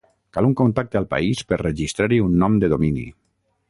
[0.37, 3.11] Cal un contacte al país per registrar-hi un nom de domini.